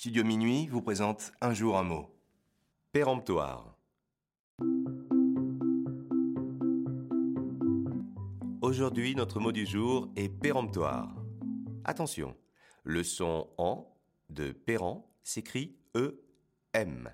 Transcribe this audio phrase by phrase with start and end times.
[0.00, 2.08] Studio Minuit vous présente un jour un mot.
[2.90, 3.76] Péremptoire.
[8.62, 11.14] Aujourd'hui, notre mot du jour est péremptoire.
[11.84, 12.34] Attention,
[12.82, 13.94] le son en
[14.30, 17.12] de pérant s'écrit E-M.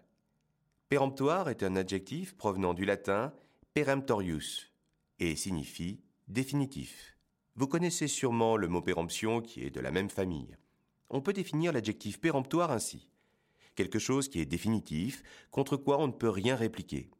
[0.88, 3.32] Péremptoire est un adjectif provenant du latin
[3.74, 4.72] peremptorius
[5.18, 7.18] et signifie définitif.
[7.56, 10.56] Vous connaissez sûrement le mot péremption qui est de la même famille.
[11.10, 13.08] On peut définir l'adjectif péremptoire ainsi.
[13.74, 17.10] Quelque chose qui est définitif, contre quoi on ne peut rien répliquer.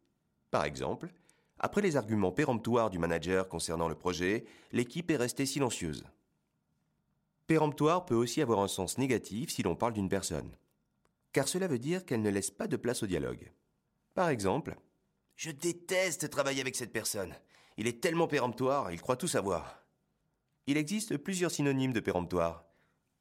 [0.51, 1.13] Par exemple,
[1.59, 6.05] après les arguments péremptoires du manager concernant le projet, l'équipe est restée silencieuse.
[7.47, 10.51] Péremptoire peut aussi avoir un sens négatif si l'on parle d'une personne.
[11.33, 13.53] Car cela veut dire qu'elle ne laisse pas de place au dialogue.
[14.15, 14.77] Par exemple,
[15.39, 17.35] Je déteste travailler avec cette personne.
[17.77, 19.85] Il est tellement péremptoire, il croit tout savoir.
[20.67, 22.66] Il existe plusieurs synonymes de péremptoire.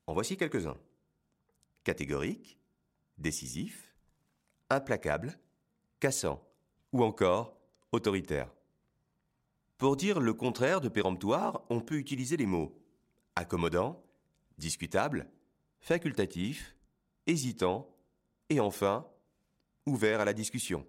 [0.08, 0.77] En voici quelques-uns.
[1.84, 2.59] Catégorique,
[3.18, 3.96] décisif,
[4.70, 5.38] implacable,
[5.99, 6.46] cassant
[6.91, 7.57] ou encore
[7.91, 8.52] autoritaire.
[9.77, 12.82] Pour dire le contraire de péremptoire, on peut utiliser les mots
[13.35, 14.02] accommodant,
[14.57, 15.27] discutable,
[15.80, 16.76] facultatif,
[17.27, 17.93] hésitant
[18.49, 19.05] et enfin
[19.85, 20.85] ouvert à la discussion.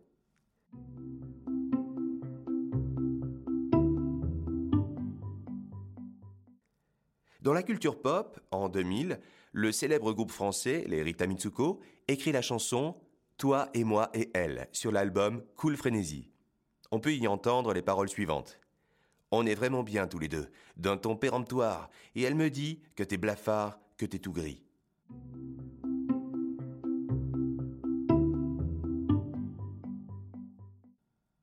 [7.46, 9.20] Dans la culture pop, en 2000,
[9.52, 12.96] le célèbre groupe français, les Rita Mitsuko, écrit la chanson
[13.38, 16.28] Toi et moi et elle sur l'album Cool Frénésie.
[16.90, 18.58] On peut y entendre les paroles suivantes.
[19.30, 23.04] On est vraiment bien tous les deux, d'un ton péremptoire, et elle me dit que
[23.04, 24.64] t'es blafard, que t'es tout gris.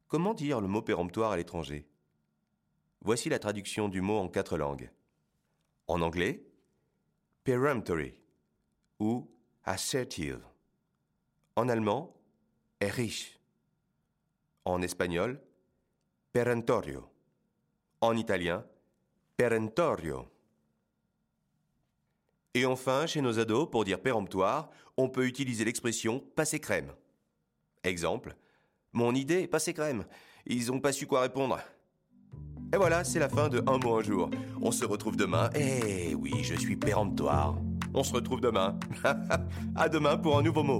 [0.10, 1.88] Comment dire le mot péremptoire à l'étranger?
[3.00, 4.92] Voici la traduction du mot en quatre langues.
[5.88, 6.45] En anglais,
[7.44, 8.16] peremptory
[9.00, 9.30] ou
[9.64, 10.42] assertive.
[11.56, 12.14] En allemand,
[12.81, 13.39] riche.
[14.66, 15.39] En espagnol,
[16.31, 17.09] perentorio.
[18.02, 18.66] En italien,
[19.38, 20.27] perentorio.
[22.54, 26.94] Et enfin, chez nos ados, pour dire péremptoire, on peut utiliser l'expression passer crème.
[27.83, 28.36] Exemple,
[28.92, 30.05] mon idée est passer crème.
[30.45, 31.60] Ils ont pas su quoi répondre.
[32.73, 34.32] Et voilà, c'est la fin de Un mot un jour.
[34.60, 35.52] On se retrouve demain.
[35.54, 37.56] Eh oui, je suis péremptoire.
[37.94, 38.80] On se retrouve demain.
[39.76, 40.80] à demain pour un nouveau mot.